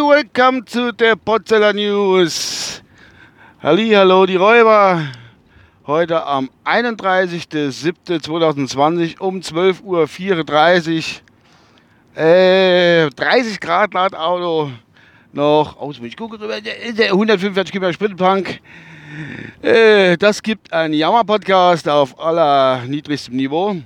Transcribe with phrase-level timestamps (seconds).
[0.00, 2.82] Welcome to the Potzeller News.
[3.62, 5.06] Hallo, die Räuber.
[5.86, 11.20] Heute am 31.07.2020 um 12.34
[12.14, 12.22] Uhr.
[12.22, 14.70] Äh, 30 Grad laut Auto.
[15.32, 18.60] Noch, oh, jetzt muss ich gucken, rüber, der- der 145 Kilometer Spritpunk.
[19.62, 23.76] Äh, das gibt einen Jammer-Podcast auf allerniedrigstem Niveau.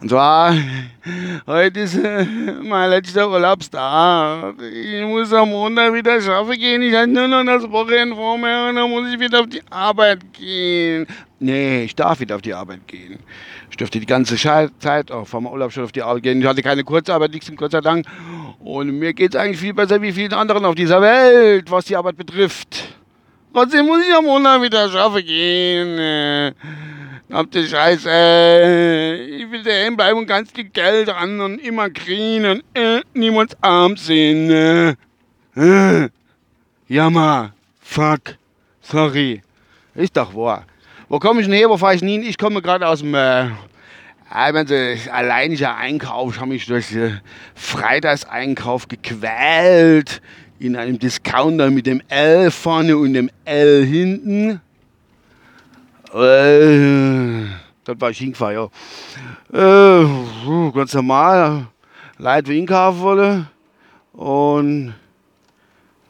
[0.00, 0.52] Und zwar,
[1.46, 2.24] heute ist äh,
[2.62, 4.54] mein letzter Urlaubstag.
[4.60, 6.82] Ich muss am Montag wieder schaffen gehen.
[6.82, 9.62] Ich habe nur noch das Wochenende vor mir und dann muss ich wieder auf die
[9.70, 11.06] Arbeit gehen.
[11.38, 13.20] Nee, ich darf wieder auf die Arbeit gehen.
[13.70, 16.40] Ich durfte die ganze Zeit auch meinem Urlaub schon auf die Arbeit gehen.
[16.40, 18.04] Ich hatte keine Kurzarbeit, nichts, Gott sei Dank.
[18.58, 21.94] Und mir geht es eigentlich viel besser wie vielen anderen auf dieser Welt, was die
[21.94, 23.01] Arbeit betrifft.
[23.52, 25.98] Trotzdem muss ich am Montag wieder schaffen gehen.
[25.98, 26.52] Äh,
[27.30, 28.08] Hab die Scheiße.
[28.08, 33.02] Äh, ich will daheim bleiben und ganz viel Geld ran und immer kriegen und äh,
[33.12, 34.50] niemands arm sehen.
[34.50, 34.94] Äh.
[35.54, 36.08] Äh.
[36.88, 37.52] Jammer.
[37.80, 38.36] Fuck.
[38.80, 39.42] Sorry.
[39.94, 40.64] Ist doch wahr.
[41.08, 41.68] Wo komme ich denn her?
[41.68, 42.22] Wo fahre ich denn hin?
[42.22, 43.50] Ich komme gerade aus dem äh,
[44.30, 44.74] also,
[45.10, 46.34] alleiniger Einkauf.
[46.34, 47.20] Ich habe mich durch den
[47.54, 50.22] Freitagseinkauf gequält.
[50.62, 54.60] In einem Discounter mit dem L vorne und dem L hinten.
[56.14, 57.46] Äh,
[57.82, 58.70] dort war ich hingefahren,
[59.52, 60.02] ja.
[60.04, 61.66] Äh, ganz normal.
[62.16, 63.48] Leute, die einkaufen wollen.
[64.12, 64.94] Und,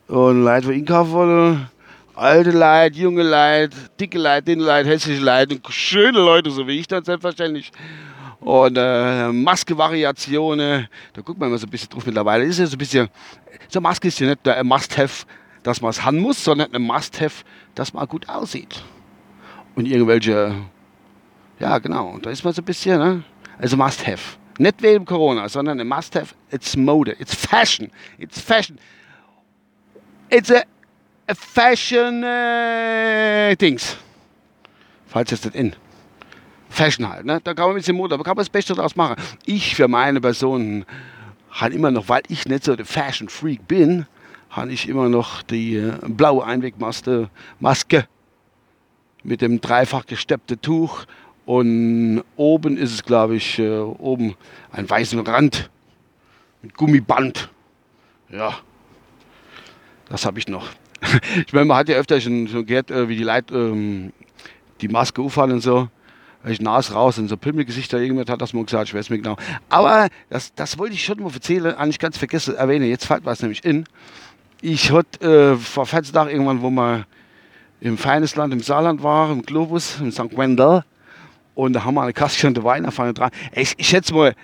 [0.08, 1.68] und Leute, die einkaufen wollen.
[2.14, 6.78] Alte Leute, junge Leute, dicke Leute, dünne Leute, hässliche Leute und schöne Leute, so wie
[6.78, 7.72] ich dann selbstverständlich.
[8.42, 12.44] Und äh, Maske-Variationen, da guckt man immer so ein bisschen drauf mittlerweile.
[12.44, 13.08] Ist ja so ein bisschen,
[13.68, 15.26] so eine Maske ist ja nicht ein Must-Have,
[15.62, 18.82] dass man es haben muss, sondern ein Must-Have, dass man gut aussieht
[19.74, 20.54] und irgendwelche,
[21.58, 23.24] ja genau, da ist man so ein bisschen, ne?
[23.58, 24.38] also Must-Have.
[24.58, 28.78] Nicht wegen Corona, sondern ein Must-Have, it's Mode, it's Fashion, it's Fashion.
[30.28, 30.62] It's a,
[31.28, 33.96] a Fashion äh, Dings.
[35.06, 35.74] Falls jetzt nicht in.
[36.72, 37.40] Fashion halt, ne?
[37.42, 39.16] Da kann man ein bisschen Mode, aber kann man das Beste draus machen.
[39.44, 40.84] Ich für meine Person
[41.50, 44.06] habe immer noch, weil ich nicht so der Fashion Freak bin,
[44.50, 48.06] habe ich immer noch die äh, blaue Einwegmaske Maske
[49.22, 51.04] mit dem dreifach gesteppten Tuch
[51.44, 54.34] und oben ist es, glaube ich, äh, oben
[54.70, 55.70] ein weißen Rand
[56.62, 57.50] mit Gummiband.
[58.30, 58.54] Ja,
[60.08, 60.68] das habe ich noch.
[61.46, 64.12] ich meine, man hat ja öfter schon, schon gehört, äh, wie die Leute ähm,
[64.80, 65.88] die Maske auffallen und so.
[66.44, 69.36] Ich Nase raus und so Pimmelgesichter irgendwas hat das mal gesagt, ich weiß nicht genau.
[69.68, 72.88] Aber das, das wollte ich schon mal erzählen, eigentlich ganz vergessen erwähnen.
[72.88, 73.84] Jetzt fällt was nämlich in.
[74.60, 77.04] Ich hatte äh, vor 14 Tagen irgendwann, wo man
[77.80, 80.36] im feines Land im Saarland war, im Globus, im St.
[80.36, 80.84] Wendel.
[81.54, 83.30] Und da haben wir eine Kasse Wein vorne dran.
[83.54, 84.34] Ich, ich schätze mal,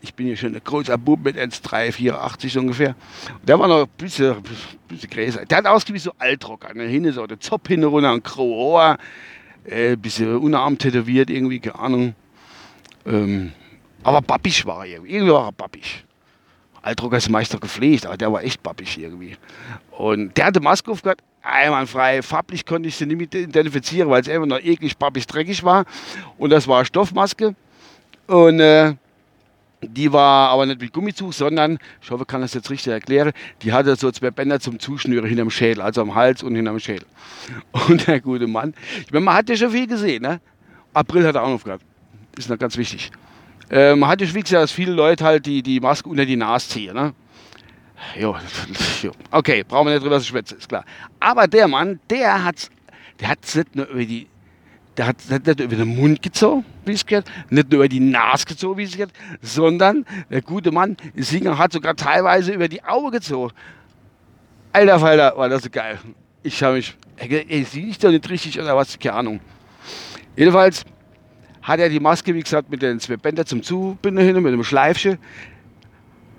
[0.00, 2.94] ich bin ja schon ein großer Bub mit 1,3, 84 ungefähr.
[3.42, 4.36] Der war noch ein bisschen,
[4.88, 5.46] bisschen größer.
[5.46, 6.74] Der hat ausgesehen wie so Altrocker.
[6.74, 6.84] Ne?
[6.84, 8.98] Hinten so der Zopf hinten runter, ein Ohr,
[9.64, 12.14] äh, bisschen Unterarm tätowiert, irgendwie, keine Ahnung.
[13.06, 13.52] Ähm,
[14.02, 15.14] aber babbisch war er irgendwie.
[15.14, 16.04] Irgendwie war er babbisch.
[16.82, 19.36] Altrocker ist meist doch gepflegt, aber der war echt babbisch irgendwie.
[19.90, 22.20] Und der hatte Maske aufgehört, einwandfrei.
[22.20, 25.86] Farblich konnte ich sie nicht mit identifizieren, weil es einfach noch eklig, babbisch, dreckig war.
[26.36, 27.54] Und das war Stoffmaske.
[28.26, 28.94] Und äh,
[29.92, 33.32] die war aber nicht mit Gummizug, sondern, ich hoffe, ich kann das jetzt richtig erklären,
[33.62, 37.06] die hatte so zwei Bänder zum Zuschnüren hinterm Schädel, also am Hals und hinterm Schädel.
[37.88, 40.40] Und der gute Mann, ich meine, man hat ja schon viel gesehen, ne?
[40.92, 41.84] April hat er auch noch gehabt.
[42.36, 43.10] Ist noch ganz wichtig.
[43.70, 46.36] Äh, man hat ja schon gesagt, dass viele Leute halt die, die Maske unter die
[46.36, 47.14] Nase ziehen, ne?
[48.18, 48.36] Jo,
[49.02, 49.12] jo.
[49.30, 50.84] Okay, brauchen wir nicht drüber zu schwätzen, ist klar.
[51.20, 52.70] Aber der Mann, der hat
[53.20, 54.26] der hat's nicht nur über die
[54.96, 58.00] der hat nicht nur über den Mund gezogen, wie es geht, nicht nur über die
[58.00, 59.10] Nase gezogen, wie es geht,
[59.42, 63.52] sondern der gute Mann, Singer, hat sogar teilweise über die Augen gezogen.
[64.72, 65.98] Alter Falter, war das so geil.
[66.42, 69.40] Ich habe mich, ey, sehe ich doch nicht richtig oder was, keine Ahnung.
[70.36, 70.84] Jedenfalls
[71.62, 74.64] hat er die Maske, wie gesagt, mit den zwei Bändern zum Zubinden hin, mit dem
[74.64, 75.18] Schleifchen,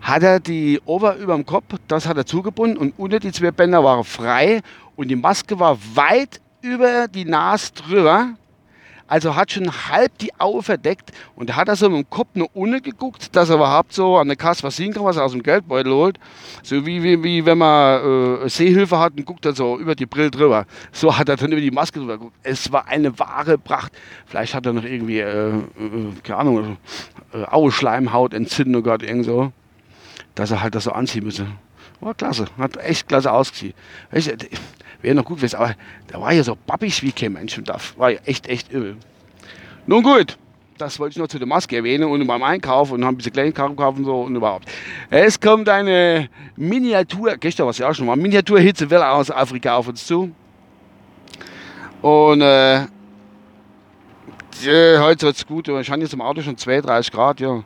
[0.01, 3.51] hat er die Ober über dem Kopf, das hat er zugebunden und unter die zwei
[3.51, 4.62] Bänder waren frei
[4.96, 8.36] und die Maske war weit über die Nase drüber.
[9.07, 12.48] Also hat schon halb die Augen verdeckt und hat er so mit dem Kopf nach
[12.54, 15.31] unten geguckt, dass er überhaupt so an der Kasse was sehen kann, was er aus
[15.31, 16.19] dem Geldbeutel holt.
[16.63, 20.06] So wie, wie, wie wenn man äh, Sehhilfe hat und guckt dann so über die
[20.06, 20.66] Brille drüber.
[20.92, 22.36] So hat er dann über die Maske drüber geguckt.
[22.44, 23.92] Es war eine wahre Pracht.
[24.25, 25.62] Vielleicht hat er noch irgendwie, äh, äh,
[26.24, 26.78] keine Ahnung,
[27.34, 29.51] äh, Augenschleimhaut entzündung oder irgend so
[30.36, 31.48] dass er halt das so anziehen müsse.
[32.00, 33.74] War klasse, hat echt klasse ausgesehen.
[34.12, 34.36] Weißt du,
[35.06, 35.76] Wäre noch gut gewesen, aber
[36.08, 38.98] da war ja so babbig wie kein Mensch und das war ja echt, echt übel.
[39.86, 40.36] Nun gut,
[40.80, 43.34] das wollte ich noch zu der Maske erwähnen und beim Einkauf und haben ein bisschen
[43.34, 44.68] Kleinkram gekauft und so und überhaupt.
[45.12, 49.88] Es kommt eine Miniatur, gestern war es ja auch schon mal, Miniatur-Hitzewelle aus Afrika auf
[49.88, 50.32] uns zu.
[52.02, 52.88] Und äh,
[54.64, 55.68] heute wird es gut.
[55.68, 57.64] Ich habe jetzt im Auto schon 32 Grad, ja.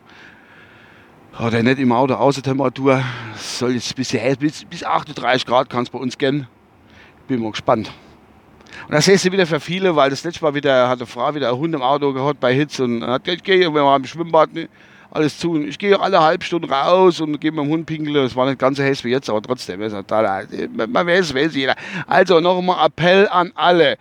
[1.40, 3.02] Oder nicht im Auto, Außentemperatur.
[3.38, 6.48] Soll jetzt bis, bis, bis 38 Grad kann es bei uns gehen.
[7.30, 7.90] Bin mal gespannt.
[8.88, 11.50] Und das heißt wieder für viele, weil das letzte Mal wieder hat eine Frau wieder
[11.50, 14.08] ein Hund im Auto gehabt bei Hitze und hat gesagt, ich gehe, wir haben im
[14.08, 14.68] Schwimmbad ne,
[15.12, 15.52] alles zu.
[15.52, 18.16] Und ich gehe alle halbe Stunde raus und gehe mit dem Hund pinkeln.
[18.16, 21.76] Das war nicht ganz so heiß wie jetzt, aber trotzdem man weiß, weiß jeder.
[22.06, 23.98] Also nochmal Appell an alle.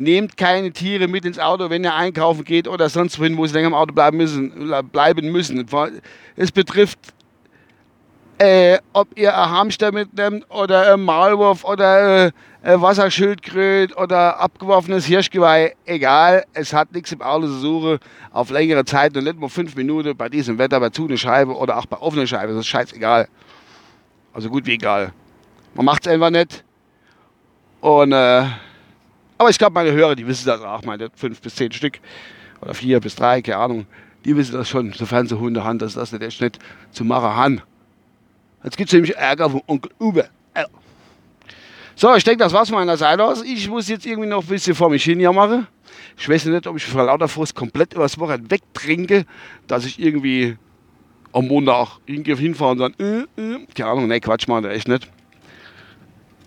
[0.00, 3.52] Nehmt keine Tiere mit ins Auto, wenn ihr einkaufen geht oder sonst wohin, wo sie
[3.52, 4.72] länger im Auto bleiben müssen.
[4.90, 5.66] Bleiben müssen.
[6.36, 6.98] Es betrifft
[8.40, 12.32] äh, ob ihr ein Hamster mitnehmt oder ein Maulwurf oder äh,
[12.62, 17.98] ein Wasserschildkröt oder abgeworfenes Hirschgeweih, egal, es hat nichts im Auto zu suchen,
[18.30, 21.54] auf längere Zeit und nicht nur fünf Minuten bei diesem Wetter, bei zu einer Scheibe
[21.54, 23.28] oder auch bei offener Scheibe, das ist scheißegal.
[24.32, 25.12] Also gut wie egal.
[25.74, 26.64] Man macht es einfach nicht.
[27.82, 28.44] Und, äh,
[29.40, 31.98] aber ich glaube, meine Hörer, die wissen das auch, meine fünf bis zehn Stück
[32.60, 33.86] oder vier bis drei, keine Ahnung,
[34.26, 36.58] die wissen das schon, sofern sie Hunde haben, dass das nicht echt nicht
[36.90, 37.62] zu machen haben.
[38.62, 40.28] Jetzt gibt es nämlich Ärger von Onkel Uwe.
[41.96, 43.42] So, ich denke, das war's von meiner Seite aus.
[43.42, 45.66] Ich muss jetzt irgendwie noch ein bisschen vor mich hin machen.
[46.18, 49.24] Ich weiß nicht, ob ich vor lauter Frust komplett übers Wochenende wegtrinke,
[49.66, 50.58] dass ich irgendwie
[51.32, 53.66] am Montag hinfahre und dann, äh, äh.
[53.74, 55.08] keine Ahnung, ne, Quatsch machen, echt nicht.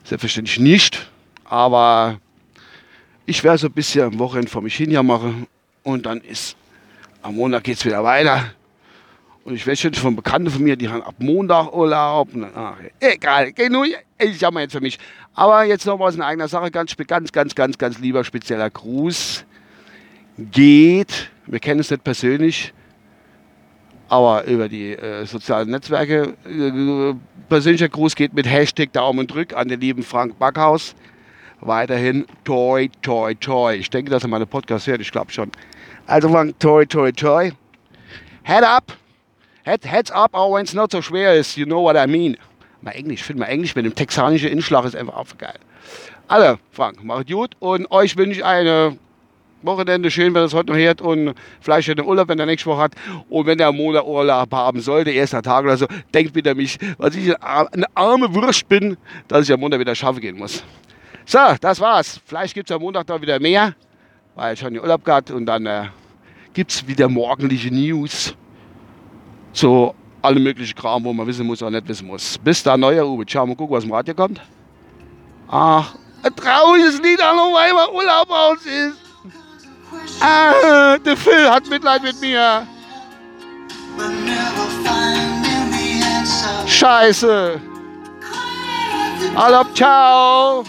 [0.04, 1.10] Selbstverständlich nicht.
[1.46, 2.20] Aber
[3.26, 5.48] ich werde so ein bisschen am Wochenende vor mich hin machen
[5.84, 6.56] und dann ist
[7.22, 8.54] am Montag geht es wieder weiter.
[9.46, 12.30] Und ich weiß schon von Bekannten von mir, die haben ab Montag Urlaub.
[12.56, 13.88] ach, egal, genug,
[14.18, 14.98] ich habe jetzt für mich.
[15.34, 19.46] Aber jetzt noch was in eigener Sache, ganz, ganz, ganz, ganz, ganz lieber spezieller Gruß.
[20.38, 22.74] Geht, wir kennen es nicht persönlich,
[24.08, 26.36] aber über die äh, sozialen Netzwerke.
[26.46, 27.14] Äh,
[27.50, 30.96] persönlicher Gruß geht mit Hashtag Daumen drück an den lieben Frank Backhaus.
[31.66, 33.74] Weiterhin toi, toi, toi.
[33.76, 35.50] Ich denke, dass er meine Podcast hört, ich glaube schon.
[36.08, 37.52] Also Frank, toi, toi, toi.
[38.44, 38.92] Head up!
[39.64, 41.56] Head, heads up, auch wenn es nicht so schwer ist.
[41.56, 42.36] You know what I mean.
[42.82, 45.58] Mal Englisch, ich finde mal Englisch mit dem texanischen Inschlag ist einfach auch geil.
[46.28, 48.98] Alle, Frank, macht gut und euch wünsche ich eine
[49.62, 52.70] Wochenende schön, wenn ihr es heute noch hört und vielleicht einen Urlaub, wenn ihr nächste
[52.70, 52.96] Woche hat.
[53.30, 57.16] Und wenn am Monat Urlaub haben sollte, erster Tag oder so, denkt bitte mich, weil
[57.16, 58.98] ich eine arme Wurst bin,
[59.30, 60.66] dass ich am Montag wieder schaffen gehen muss.
[61.26, 62.20] So, das war's.
[62.26, 63.74] Vielleicht gibt es am Montag noch wieder mehr,
[64.36, 65.86] weil ich schon Urlaub gehabt und dann äh,
[66.54, 68.36] gibt es wieder morgendliche News
[69.54, 72.38] so alle möglichen Kram, wo man wissen muss oder nicht wissen muss.
[72.38, 73.26] Bis da neuer Uwe.
[73.26, 74.42] Ciao, mal gucken, was im Radio kommt.
[75.50, 78.98] Ach, ein trauriges Lied auch weil immer Urlaub aus ist.
[80.20, 82.68] Ah, der Phil hat Mitleid mit mir.
[86.66, 87.62] Scheiße.
[89.36, 90.64] Hallo, ciao.